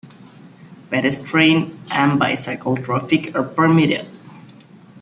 Pedestrian 0.89 1.77
and 1.91 2.17
bicycle 2.17 2.75
traffic 2.75 3.35
are 3.35 3.43
permitted. 3.43 4.07